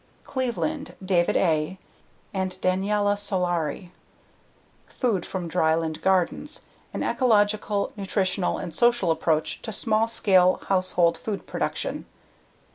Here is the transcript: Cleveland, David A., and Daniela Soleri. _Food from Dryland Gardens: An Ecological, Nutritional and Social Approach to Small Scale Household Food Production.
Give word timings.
Cleveland, 0.23 0.95
David 1.05 1.37
A., 1.37 1.77
and 2.33 2.57
Daniela 2.59 3.19
Soleri. 3.19 3.91
_Food 4.99 5.25
from 5.25 5.47
Dryland 5.47 6.01
Gardens: 6.01 6.63
An 6.91 7.03
Ecological, 7.03 7.91
Nutritional 7.95 8.57
and 8.57 8.73
Social 8.73 9.11
Approach 9.11 9.61
to 9.61 9.71
Small 9.71 10.07
Scale 10.07 10.59
Household 10.69 11.19
Food 11.19 11.45
Production. 11.45 12.07